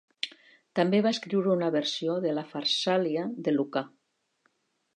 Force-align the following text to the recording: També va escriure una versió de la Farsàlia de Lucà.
També 0.79 1.01
va 1.07 1.11
escriure 1.15 1.51
una 1.55 1.69
versió 1.75 2.15
de 2.25 2.31
la 2.37 2.45
Farsàlia 2.53 3.29
de 3.49 3.57
Lucà. 3.59 3.85